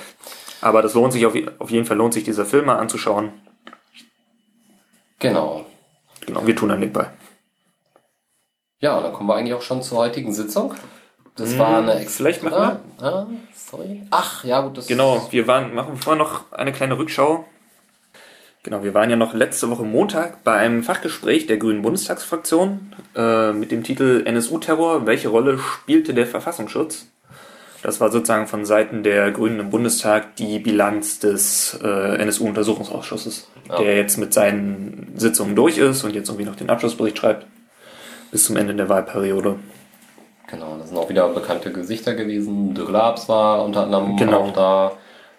Aber 0.60 0.80
das 0.80 0.94
lohnt 0.94 1.12
sich 1.12 1.26
auf, 1.26 1.34
auf 1.58 1.70
jeden 1.70 1.84
Fall, 1.84 1.98
lohnt 1.98 2.14
sich 2.14 2.24
dieser 2.24 2.46
Film 2.46 2.66
mal 2.66 2.78
anzuschauen. 2.78 3.32
Genau. 5.18 5.66
Genau, 6.26 6.46
wir 6.46 6.56
tun 6.56 6.70
einen 6.70 6.80
Link 6.80 6.94
bei. 6.94 7.10
Ja, 8.80 9.00
dann 9.00 9.12
kommen 9.12 9.28
wir 9.28 9.34
eigentlich 9.36 9.54
auch 9.54 9.62
schon 9.62 9.82
zur 9.82 9.98
heutigen 9.98 10.32
Sitzung. 10.32 10.74
Das 11.36 11.58
war 11.58 11.78
eine 11.78 12.00
Hm, 12.00 12.06
vielleicht 12.06 12.42
machen 12.42 12.54
Ah, 12.54 12.80
ah, 13.00 13.26
sorry. 13.70 14.02
Ach, 14.10 14.44
ja, 14.44 14.60
gut, 14.62 14.76
das 14.78 14.86
Genau, 14.86 15.26
wir 15.30 15.46
waren, 15.46 15.74
machen 15.74 15.96
vorher 15.96 16.22
noch 16.22 16.52
eine 16.52 16.72
kleine 16.72 16.98
Rückschau. 16.98 17.44
Genau, 18.62 18.82
wir 18.82 18.94
waren 18.94 19.10
ja 19.10 19.16
noch 19.16 19.34
letzte 19.34 19.68
Woche 19.68 19.82
Montag 19.82 20.42
bei 20.42 20.54
einem 20.56 20.82
Fachgespräch 20.82 21.46
der 21.46 21.58
Grünen 21.58 21.82
Bundestagsfraktion 21.82 22.94
äh, 23.14 23.52
mit 23.52 23.70
dem 23.70 23.82
Titel 23.84 24.22
NSU-Terror. 24.24 25.04
Welche 25.04 25.28
Rolle 25.28 25.58
spielte 25.58 26.14
der 26.14 26.26
Verfassungsschutz? 26.26 27.06
Das 27.82 28.00
war 28.00 28.10
sozusagen 28.10 28.46
von 28.46 28.64
Seiten 28.64 29.02
der 29.02 29.30
Grünen 29.32 29.60
im 29.60 29.68
Bundestag 29.68 30.36
die 30.36 30.58
Bilanz 30.58 31.18
des 31.18 31.78
äh, 31.84 32.16
NSU-Untersuchungsausschusses, 32.22 33.46
Ja. 33.68 33.76
der 33.76 33.96
jetzt 33.98 34.16
mit 34.16 34.32
seinen 34.32 35.12
Sitzungen 35.16 35.54
durch 35.54 35.76
ist 35.76 36.02
und 36.02 36.14
jetzt 36.14 36.30
irgendwie 36.30 36.46
noch 36.46 36.56
den 36.56 36.70
Abschlussbericht 36.70 37.18
schreibt 37.18 37.46
bis 38.30 38.46
zum 38.46 38.56
Ende 38.56 38.74
der 38.74 38.88
Wahlperiode. 38.88 39.56
Genau, 40.54 40.76
das 40.78 40.88
sind 40.88 40.98
auch 40.98 41.08
wieder 41.08 41.28
bekannte 41.28 41.72
Gesichter 41.72 42.14
gewesen. 42.14 42.74
De 42.74 42.86
Glabs 42.86 43.28
war 43.28 43.64
unter 43.64 43.82
anderem 43.82 44.16
Genau. 44.16 44.40
auch 44.40 44.52
da. 44.52 44.92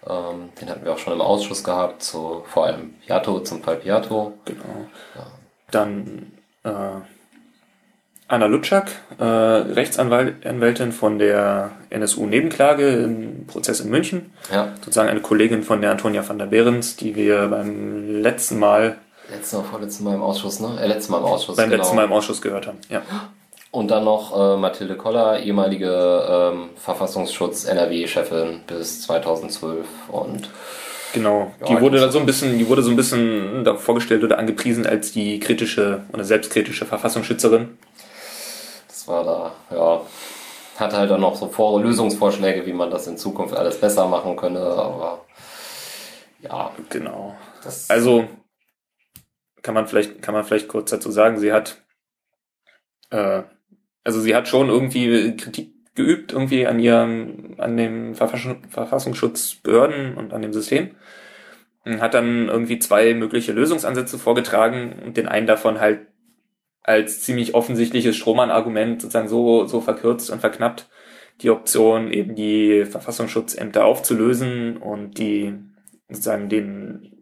Ähm, 0.08 0.50
den 0.60 0.68
hatten 0.68 0.84
wir 0.84 0.92
auch 0.92 0.98
schon 0.98 1.14
im 1.14 1.20
Ausschuss 1.20 1.64
gehabt, 1.64 2.02
zu, 2.02 2.44
vor 2.46 2.66
allem 2.66 2.94
Piato, 3.04 3.40
zum 3.40 3.62
Fall 3.62 3.76
Piato. 3.76 4.34
Genau. 4.44 4.86
Dann 5.70 6.32
äh, 6.64 6.70
Anna 8.28 8.46
Lutschak, 8.46 8.90
äh, 9.18 9.24
Rechtsanwältin 9.24 10.92
von 10.92 11.18
der 11.18 11.70
NSU-Nebenklage 11.90 12.88
im 12.88 13.46
Prozess 13.46 13.80
in 13.80 13.88
München. 13.88 14.32
Ja, 14.52 14.74
Sozusagen 14.76 15.08
eine 15.08 15.20
Kollegin 15.20 15.62
von 15.62 15.80
der 15.80 15.92
Antonia 15.92 16.28
van 16.28 16.38
der 16.38 16.46
Behrens, 16.46 16.96
die 16.96 17.16
wir 17.16 17.48
beim 17.48 18.20
letzten 18.20 18.58
Mal, 18.58 18.98
letztes 19.30 19.58
Mal, 19.58 19.64
vorletztes 19.64 20.00
Mal 20.02 20.14
im 20.14 20.22
Ausschuss, 20.22 20.60
ne? 20.60 20.76
Äh, 20.80 20.88
letztes 20.88 21.08
Mal 21.08 21.18
im 21.18 21.24
Ausschuss, 21.24 21.56
beim 21.56 21.70
genau. 21.70 21.82
letzten 21.82 21.96
Mal 21.96 22.04
im 22.04 22.12
Ausschuss 22.12 22.42
gehört 22.42 22.66
haben. 22.66 22.78
Ja. 22.90 23.02
Und 23.72 23.90
dann 23.90 24.04
noch 24.04 24.34
äh, 24.34 24.56
Mathilde 24.56 24.96
Koller, 24.96 25.40
ehemalige 25.40 26.52
ähm, 26.52 26.70
Verfassungsschutz 26.76 27.64
NRW-Chefin 27.64 28.62
bis 28.66 29.02
2012 29.02 29.86
und 30.08 30.48
Genau. 31.12 31.50
Ja, 31.60 31.66
Die 31.66 31.80
wurde 31.80 31.98
da 31.98 32.10
so 32.10 32.18
ein 32.18 32.26
bisschen, 32.26 32.58
die 32.58 32.68
wurde 32.68 32.82
so 32.82 32.90
ein 32.90 32.96
bisschen 32.96 33.64
da 33.64 33.74
vorgestellt 33.74 34.22
oder 34.22 34.38
angepriesen 34.38 34.86
als 34.86 35.12
die 35.12 35.40
kritische 35.40 36.02
oder 36.12 36.24
selbstkritische 36.24 36.84
Verfassungsschützerin. 36.84 37.78
das 38.86 39.08
war 39.08 39.24
da, 39.24 39.52
ja, 39.74 40.02
hatte 40.78 40.96
halt 40.98 41.10
dann 41.10 41.22
noch 41.22 41.36
so 41.36 41.48
Vor 41.48 41.80
Lösungsvorschläge, 41.80 42.66
wie 42.66 42.74
man 42.74 42.90
das 42.90 43.06
in 43.06 43.16
Zukunft 43.16 43.56
alles 43.56 43.80
besser 43.80 44.06
machen 44.06 44.36
könne, 44.36 44.60
aber 44.60 45.24
ja, 46.42 46.70
Genau. 46.90 47.34
Also 47.88 48.28
kann 49.62 49.74
man 49.74 49.86
vielleicht 49.86 50.20
kann 50.20 50.34
man 50.34 50.44
vielleicht 50.44 50.68
kurz 50.68 50.90
dazu 50.90 51.10
sagen, 51.10 51.38
sie 51.38 51.52
hat 51.52 51.82
äh, 53.10 53.42
also 54.06 54.20
sie 54.20 54.36
hat 54.36 54.46
schon 54.46 54.68
irgendwie 54.68 55.36
Kritik 55.36 55.72
geübt 55.96 56.32
irgendwie 56.32 56.66
an 56.66 56.78
ihrem 56.78 57.56
an 57.58 57.76
dem 57.76 58.14
Verfassung, 58.14 58.62
Verfassungsschutzbehörden 58.68 60.16
und 60.16 60.32
an 60.32 60.42
dem 60.42 60.52
System. 60.52 60.92
Und 61.84 62.00
hat 62.00 62.14
dann 62.14 62.48
irgendwie 62.48 62.78
zwei 62.78 63.14
mögliche 63.14 63.52
Lösungsansätze 63.52 64.18
vorgetragen 64.18 64.94
und 65.04 65.16
den 65.16 65.28
einen 65.28 65.46
davon 65.46 65.80
halt 65.80 66.00
als 66.82 67.22
ziemlich 67.22 67.54
offensichtliches 67.54 68.16
Strohmann-Argument 68.16 69.02
sozusagen 69.02 69.28
so 69.28 69.66
so 69.66 69.80
verkürzt 69.80 70.30
und 70.30 70.40
verknappt 70.40 70.88
die 71.42 71.50
Option 71.50 72.12
eben 72.12 72.36
die 72.36 72.84
Verfassungsschutzämter 72.84 73.84
aufzulösen 73.84 74.76
und 74.76 75.18
die 75.18 75.54
sozusagen 76.08 76.48
den 76.48 77.12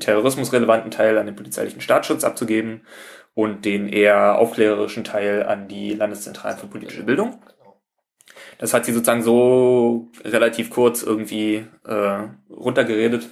terrorismusrelevanten 0.00 0.90
Teil 0.90 1.16
an 1.16 1.26
den 1.26 1.36
polizeilichen 1.36 1.80
Staatsschutz 1.80 2.24
abzugeben 2.24 2.82
und 3.36 3.66
den 3.66 3.86
eher 3.86 4.38
aufklärerischen 4.38 5.04
Teil 5.04 5.42
an 5.42 5.68
die 5.68 5.92
Landeszentralen 5.92 6.56
für 6.56 6.68
politische 6.68 7.02
Bildung. 7.02 7.38
Das 8.56 8.72
hat 8.72 8.86
sie 8.86 8.94
sozusagen 8.94 9.20
so 9.20 10.08
relativ 10.24 10.70
kurz 10.70 11.02
irgendwie 11.02 11.66
äh, 11.84 12.18
runtergeredet. 12.48 13.28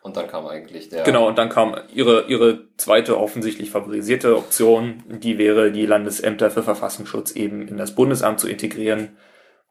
Und 0.00 0.16
dann 0.16 0.28
kam 0.28 0.46
eigentlich 0.46 0.88
der. 0.88 1.02
Genau, 1.02 1.28
und 1.28 1.36
dann 1.36 1.50
kam 1.50 1.76
ihre, 1.92 2.24
ihre 2.28 2.68
zweite 2.78 3.18
offensichtlich 3.18 3.70
favorisierte 3.70 4.34
Option, 4.34 5.04
die 5.08 5.36
wäre, 5.36 5.72
die 5.72 5.84
Landesämter 5.84 6.50
für 6.50 6.62
Verfassungsschutz 6.62 7.32
eben 7.32 7.68
in 7.68 7.76
das 7.76 7.94
Bundesamt 7.94 8.40
zu 8.40 8.48
integrieren 8.48 9.18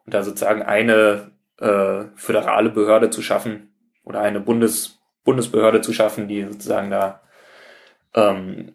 und 0.05 0.13
da 0.13 0.21
sozusagen 0.21 0.61
eine 0.61 1.31
äh, 1.59 2.03
föderale 2.15 2.69
Behörde 2.69 3.09
zu 3.09 3.23
schaffen 3.23 3.73
oder 4.03 4.19
eine 4.19 4.39
Bundes, 4.39 4.99
Bundesbehörde 5.23 5.81
zu 5.81 5.93
schaffen, 5.93 6.27
die 6.27 6.43
sozusagen 6.43 6.91
da, 6.91 7.21
ähm, 8.13 8.74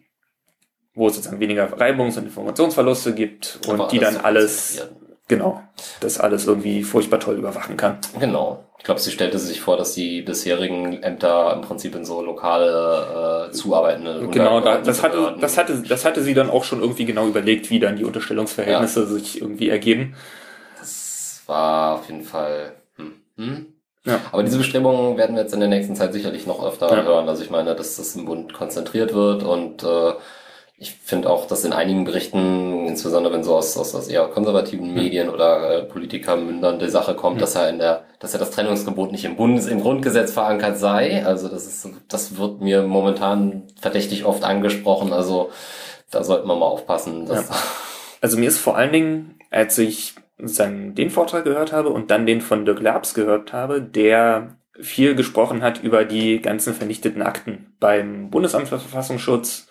wo 1.01 1.07
es 1.07 1.15
sozusagen 1.15 1.39
weniger 1.39 1.67
Reibungs- 1.79 2.15
und 2.19 2.25
Informationsverluste 2.25 3.15
gibt 3.15 3.59
und 3.65 3.73
Aber 3.73 3.87
die 3.87 3.97
dann 3.97 4.17
alles, 4.17 4.87
genau, 5.27 5.63
das 5.99 6.19
alles 6.19 6.45
irgendwie 6.45 6.83
furchtbar 6.83 7.19
toll 7.19 7.37
überwachen 7.37 7.75
kann. 7.75 7.97
Genau. 8.19 8.63
Ich 8.77 8.83
glaube, 8.83 8.99
sie 8.99 9.09
stellte 9.09 9.39
sich 9.39 9.61
vor, 9.61 9.77
dass 9.77 9.93
die 9.95 10.21
bisherigen 10.21 11.01
Ämter 11.01 11.53
im 11.55 11.61
Prinzip 11.61 11.95
in 11.95 12.05
so 12.05 12.21
lokale 12.21 13.49
äh, 13.49 13.51
zuarbeitende 13.51 14.27
Genau, 14.27 14.61
da, 14.61 14.77
das, 14.77 15.01
hatte, 15.01 15.35
das, 15.41 15.57
hatte, 15.57 15.81
das 15.81 16.05
hatte 16.05 16.21
sie 16.21 16.35
dann 16.35 16.51
auch 16.51 16.63
schon 16.63 16.81
irgendwie 16.81 17.05
genau 17.05 17.25
überlegt, 17.25 17.71
wie 17.71 17.79
dann 17.79 17.95
die 17.95 18.05
Unterstellungsverhältnisse 18.05 19.07
sich 19.07 19.41
irgendwie 19.41 19.69
ergeben. 19.69 20.15
Das 20.79 21.41
war 21.47 21.95
auf 21.95 22.07
jeden 22.09 22.23
Fall. 22.23 22.73
Hm, 22.97 23.13
hm. 23.37 23.73
Ja. 24.05 24.19
Aber 24.31 24.43
diese 24.43 24.57
Bestrebungen 24.57 25.17
werden 25.17 25.35
wir 25.35 25.43
jetzt 25.43 25.53
in 25.53 25.59
der 25.61 25.69
nächsten 25.69 25.95
Zeit 25.95 26.13
sicherlich 26.13 26.45
noch 26.45 26.63
öfter 26.63 26.95
Ja. 26.95 27.03
hören. 27.03 27.27
Also 27.27 27.41
ich 27.43 27.49
meine, 27.49 27.73
dass 27.73 27.97
das 27.97 28.15
im 28.15 28.25
Bund 28.25 28.53
konzentriert 28.53 29.15
wird 29.15 29.41
und 29.43 29.83
äh, 29.83 30.13
ich 30.81 30.93
finde 30.93 31.29
auch, 31.29 31.45
dass 31.45 31.63
in 31.63 31.73
einigen 31.73 32.05
Berichten, 32.05 32.87
insbesondere 32.87 33.35
wenn 33.35 33.43
so 33.43 33.55
aus, 33.55 33.77
aus, 33.77 33.93
aus 33.93 34.07
eher 34.07 34.25
konservativen 34.29 34.95
Medien 34.95 35.29
oder 35.29 35.77
äh, 35.77 35.83
Politikermündern 35.83 36.79
die 36.79 36.89
Sache 36.89 37.13
kommt, 37.13 37.35
Mhm. 37.35 37.41
dass 37.41 37.53
er 37.53 37.69
in 37.69 37.77
der, 37.77 38.05
dass 38.17 38.33
ja 38.33 38.39
das 38.39 38.49
Trennungsgebot 38.49 39.11
nicht 39.11 39.23
im 39.23 39.35
Bundes, 39.35 39.67
im 39.67 39.81
Grundgesetz 39.81 40.31
verankert 40.31 40.79
sei. 40.79 41.23
Also 41.23 41.49
das 41.49 41.67
ist, 41.67 41.87
das 42.07 42.35
wird 42.37 42.61
mir 42.61 42.81
momentan 42.81 43.67
verdächtig 43.79 44.25
oft 44.25 44.43
angesprochen. 44.43 45.13
Also 45.13 45.51
da 46.09 46.23
sollten 46.23 46.47
wir 46.47 46.55
mal 46.55 46.65
aufpassen. 46.65 47.27
Dass, 47.27 47.47
Also 48.19 48.37
mir 48.39 48.47
ist 48.47 48.57
vor 48.57 48.75
allen 48.75 48.91
Dingen, 48.91 49.39
als 49.51 49.77
ich 49.77 50.15
sozusagen 50.39 50.95
den 50.95 51.11
Vortrag 51.11 51.43
gehört 51.43 51.71
habe 51.73 51.89
und 51.89 52.09
dann 52.09 52.25
den 52.25 52.41
von 52.41 52.65
Dirk 52.65 52.81
Labs 52.81 53.13
gehört 53.13 53.53
habe, 53.53 53.83
der 53.83 54.55
viel 54.79 55.13
gesprochen 55.13 55.61
hat 55.61 55.83
über 55.83 56.05
die 56.05 56.41
ganzen 56.41 56.73
vernichteten 56.73 57.21
Akten 57.21 57.75
beim 57.79 58.31
Bundesamt 58.31 58.69
für 58.69 58.79
Verfassungsschutz, 58.79 59.67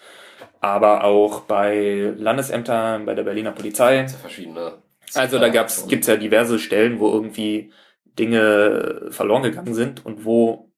aber 0.60 1.04
auch 1.04 1.40
bei 1.40 2.12
Landesämtern, 2.16 3.06
bei 3.06 3.14
der 3.14 3.24
Berliner 3.24 3.52
Polizei. 3.52 3.96
ja 4.02 4.08
verschiedene. 4.08 4.82
Also 5.14 5.38
da 5.38 5.48
gab's, 5.48 5.88
gibt's 5.88 6.06
ja 6.06 6.16
diverse 6.16 6.58
Stellen, 6.58 7.00
wo 7.00 7.10
irgendwie 7.10 7.72
Dinge 8.18 9.08
verloren 9.10 9.42
gegangen 9.42 9.74
sind 9.74 10.04
und 10.06 10.24
wo 10.24 10.70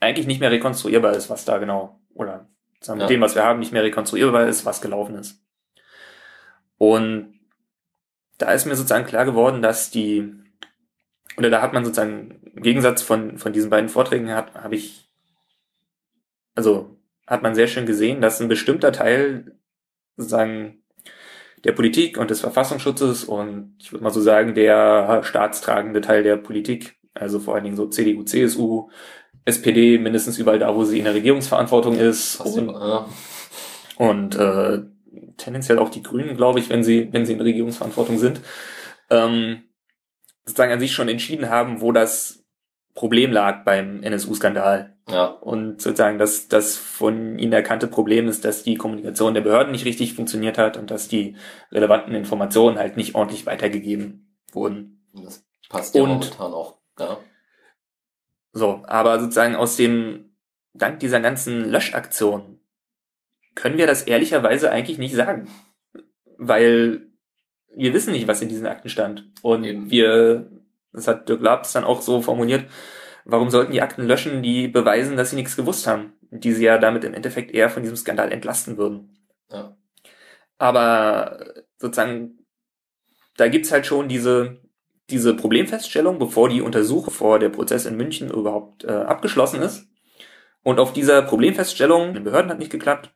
eigentlich 0.00 0.26
nicht 0.26 0.40
mehr 0.40 0.50
rekonstruierbar 0.50 1.12
ist, 1.12 1.30
was 1.30 1.44
da 1.44 1.58
genau, 1.58 2.00
oder 2.14 2.48
sagen 2.80 2.98
wir, 2.98 3.04
mit 3.04 3.10
Ja. 3.10 3.16
dem, 3.16 3.20
was 3.20 3.34
wir 3.34 3.44
haben, 3.44 3.60
nicht 3.60 3.72
mehr 3.72 3.82
rekonstruierbar 3.84 4.46
ist, 4.48 4.64
was 4.66 4.80
gelaufen 4.80 5.14
ist. 5.16 5.40
Und 6.78 7.38
da 8.38 8.52
ist 8.52 8.66
mir 8.66 8.74
sozusagen 8.74 9.06
klar 9.06 9.24
geworden, 9.24 9.62
dass 9.62 9.90
die, 9.90 10.32
oder 11.36 11.50
da 11.50 11.62
hat 11.62 11.72
man 11.72 11.84
sozusagen, 11.84 12.40
im 12.54 12.62
Gegensatz 12.62 13.02
von, 13.02 13.38
von 13.38 13.52
diesen 13.52 13.70
beiden 13.70 13.88
Vorträgen 13.88 14.30
hat, 14.32 14.54
habe 14.54 14.74
ich, 14.74 15.08
also 16.54 16.93
hat 17.26 17.42
man 17.42 17.54
sehr 17.54 17.68
schön 17.68 17.86
gesehen, 17.86 18.20
dass 18.20 18.40
ein 18.40 18.48
bestimmter 18.48 18.92
Teil 18.92 19.56
sozusagen 20.16 20.82
der 21.64 21.72
Politik 21.72 22.18
und 22.18 22.30
des 22.30 22.40
Verfassungsschutzes 22.40 23.24
und 23.24 23.76
ich 23.80 23.90
würde 23.90 24.04
mal 24.04 24.10
so 24.10 24.20
sagen, 24.20 24.54
der 24.54 25.22
staatstragende 25.24 26.00
Teil 26.02 26.22
der 26.22 26.36
Politik, 26.36 26.96
also 27.14 27.38
vor 27.38 27.54
allen 27.54 27.64
Dingen 27.64 27.76
so 27.76 27.86
CDU, 27.86 28.22
CSU, 28.22 28.90
SPD, 29.46 29.98
mindestens 29.98 30.38
überall 30.38 30.58
da, 30.58 30.74
wo 30.74 30.84
sie 30.84 30.98
in 30.98 31.04
der 31.04 31.14
Regierungsverantwortung 31.14 31.96
ist 31.98 32.40
und, 32.40 32.68
ja. 32.68 33.08
und 33.96 34.36
äh, 34.36 34.82
tendenziell 35.36 35.78
auch 35.78 35.90
die 35.90 36.02
Grünen, 36.02 36.36
glaube 36.36 36.58
ich, 36.58 36.68
wenn 36.68 36.84
sie, 36.84 37.08
wenn 37.12 37.26
sie 37.26 37.32
in 37.32 37.40
Regierungsverantwortung 37.40 38.18
sind, 38.18 38.40
ähm, 39.10 39.62
sozusagen 40.44 40.72
an 40.72 40.80
sich 40.80 40.92
schon 40.92 41.08
entschieden 41.08 41.48
haben, 41.48 41.80
wo 41.80 41.92
das 41.92 42.43
Problem 42.94 43.32
lag 43.32 43.64
beim 43.64 44.02
NSU-Skandal. 44.02 44.96
ja. 45.08 45.24
Und 45.26 45.82
sozusagen 45.82 46.18
das, 46.18 46.48
das 46.48 46.76
von 46.76 47.38
ihnen 47.38 47.52
erkannte 47.52 47.88
Problem 47.88 48.28
ist, 48.28 48.44
dass 48.44 48.62
die 48.62 48.76
Kommunikation 48.76 49.34
der 49.34 49.40
Behörden 49.40 49.72
nicht 49.72 49.84
richtig 49.84 50.14
funktioniert 50.14 50.58
hat 50.58 50.76
und 50.76 50.90
dass 50.90 51.08
die 51.08 51.36
relevanten 51.72 52.14
Informationen 52.14 52.78
halt 52.78 52.96
nicht 52.96 53.14
ordentlich 53.16 53.46
weitergegeben 53.46 54.36
wurden. 54.52 55.04
Das 55.12 55.44
passt 55.68 55.94
ja 55.94 56.02
Und- 56.02 56.08
momentan 56.10 56.52
auch. 56.52 56.78
Ja. 56.98 57.18
So, 58.52 58.82
aber 58.86 59.18
sozusagen 59.18 59.56
aus 59.56 59.76
dem, 59.76 60.36
dank 60.72 61.00
dieser 61.00 61.20
ganzen 61.20 61.68
Löschaktion 61.70 62.60
können 63.56 63.78
wir 63.78 63.88
das 63.88 64.02
ehrlicherweise 64.02 64.70
eigentlich 64.70 64.98
nicht 64.98 65.14
sagen. 65.16 65.48
Weil 66.38 67.08
wir 67.74 67.92
wissen 67.94 68.12
nicht, 68.12 68.28
was 68.28 68.42
in 68.42 68.48
diesen 68.48 68.66
Akten 68.66 68.88
stand. 68.88 69.28
Und 69.42 69.64
Eben. 69.64 69.90
wir, 69.90 70.50
das 70.94 71.08
hat 71.08 71.28
Dirk 71.28 71.42
Labs 71.42 71.72
dann 71.72 71.84
auch 71.84 72.00
so 72.00 72.22
formuliert, 72.22 72.70
warum 73.24 73.50
sollten 73.50 73.72
die 73.72 73.82
Akten 73.82 74.06
löschen, 74.06 74.42
die 74.42 74.68
beweisen, 74.68 75.16
dass 75.16 75.30
sie 75.30 75.36
nichts 75.36 75.56
gewusst 75.56 75.86
haben, 75.86 76.14
die 76.30 76.52
sie 76.52 76.64
ja 76.64 76.78
damit 76.78 77.04
im 77.04 77.14
Endeffekt 77.14 77.50
eher 77.52 77.70
von 77.70 77.82
diesem 77.82 77.96
Skandal 77.96 78.32
entlasten 78.32 78.76
würden. 78.76 79.18
Ja. 79.50 79.76
Aber 80.58 81.38
sozusagen, 81.78 82.38
da 83.36 83.48
gibt's 83.48 83.72
halt 83.72 83.86
schon 83.86 84.08
diese, 84.08 84.60
diese 85.10 85.34
Problemfeststellung, 85.34 86.18
bevor 86.18 86.48
die 86.48 86.62
Untersuchung, 86.62 87.06
bevor 87.06 87.38
der 87.38 87.48
Prozess 87.48 87.86
in 87.86 87.96
München 87.96 88.30
überhaupt 88.30 88.84
äh, 88.84 88.92
abgeschlossen 88.92 89.60
ist. 89.60 89.88
Und 90.62 90.80
auf 90.80 90.92
dieser 90.92 91.20
Problemfeststellung, 91.22 92.14
den 92.14 92.24
Behörden 92.24 92.50
hat 92.50 92.58
nicht 92.58 92.72
geklappt, 92.72 93.10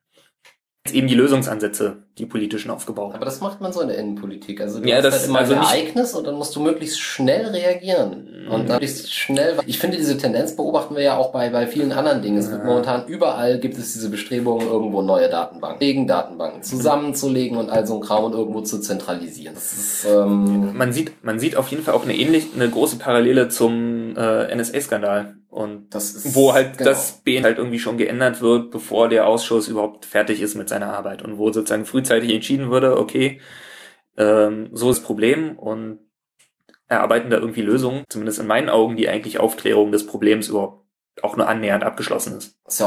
eben 0.92 1.06
die 1.08 1.14
Lösungsansätze, 1.14 1.96
die 2.18 2.26
politischen 2.26 2.70
aufgebaut. 2.70 3.14
Aber 3.14 3.24
das 3.24 3.40
macht 3.40 3.60
man 3.60 3.72
so 3.72 3.80
in 3.80 3.88
der 3.88 3.98
Innenpolitik. 3.98 4.60
Also 4.60 4.80
du 4.80 4.88
Ja, 4.88 4.96
hast 4.96 5.04
das- 5.04 5.14
halt 5.20 5.28
immer 5.28 5.38
also 5.40 5.54
ein 5.54 5.60
Ereignis 5.60 6.14
und 6.14 6.26
dann 6.26 6.34
musst 6.36 6.54
du 6.56 6.60
möglichst 6.60 7.00
schnell 7.00 7.46
reagieren. 7.46 8.28
Mhm. 8.46 8.52
Und 8.52 8.68
möglichst 8.68 9.12
schnell. 9.12 9.54
Ich 9.66 9.78
finde, 9.78 9.96
diese 9.96 10.16
Tendenz 10.16 10.56
beobachten 10.56 10.94
wir 10.96 11.02
ja 11.02 11.16
auch 11.16 11.32
bei, 11.32 11.50
bei 11.50 11.66
vielen 11.66 11.92
anderen 11.92 12.22
Dingen. 12.22 12.38
Es 12.38 12.48
gibt 12.50 12.62
Ja. 12.62 12.66
momentan 12.68 13.06
überall 13.06 13.58
gibt 13.58 13.76
es 13.78 13.92
diese 13.92 14.10
Bestrebungen, 14.10 14.66
irgendwo 14.66 15.02
neue 15.02 15.28
Datenbanken, 15.28 15.80
legen 15.80 16.06
Datenbanken 16.06 16.62
zusammenzulegen 16.62 17.56
und 17.58 17.70
all 17.70 17.86
so 17.86 17.94
ein 17.94 18.00
Kram 18.00 18.24
und 18.24 18.32
irgendwo 18.32 18.60
zu 18.62 18.80
zentralisieren. 18.80 19.54
Das 19.54 19.72
ist, 19.72 20.06
ähm, 20.10 20.76
Man 20.76 20.92
sieht, 20.92 21.24
man 21.24 21.38
sieht 21.38 21.56
auf 21.56 21.68
jeden 21.68 21.82
Fall 21.82 21.94
auch 21.94 22.04
eine 22.04 22.16
ähnlich, 22.16 22.46
eine 22.54 22.68
große 22.68 22.96
Parallele 22.96 23.48
zum 23.48 24.16
äh, 24.16 24.54
NSA-Skandal. 24.54 25.34
Und 25.48 25.94
das 25.94 26.14
ist, 26.14 26.34
wo 26.34 26.52
halt 26.52 26.78
genau. 26.78 26.90
das 26.90 27.22
BN 27.24 27.44
halt 27.44 27.58
irgendwie 27.58 27.78
schon 27.78 27.96
geändert 27.96 28.42
wird, 28.42 28.70
bevor 28.70 29.08
der 29.08 29.26
Ausschuss 29.26 29.68
überhaupt 29.68 30.04
fertig 30.04 30.42
ist 30.42 30.54
mit 30.54 30.68
seiner 30.68 30.92
Arbeit 30.92 31.22
und 31.22 31.38
wo 31.38 31.50
sozusagen 31.50 31.86
frühzeitig 31.86 32.32
entschieden 32.32 32.70
wurde, 32.70 32.98
okay, 32.98 33.40
ähm, 34.18 34.68
so 34.72 34.90
ist 34.90 34.98
das 34.98 35.06
Problem 35.06 35.58
und 35.58 36.00
erarbeiten 36.86 37.30
da 37.30 37.38
irgendwie 37.38 37.62
Lösungen, 37.62 38.04
zumindest 38.08 38.40
in 38.40 38.46
meinen 38.46 38.68
Augen, 38.68 38.96
die 38.96 39.08
eigentlich 39.08 39.40
Aufklärung 39.40 39.90
des 39.90 40.06
Problems 40.06 40.48
überhaupt 40.48 40.84
auch 41.22 41.36
nur 41.36 41.48
annähernd 41.48 41.82
abgeschlossen 41.82 42.36
ist. 42.36 42.58
ist 42.66 42.80
ja 42.80 42.86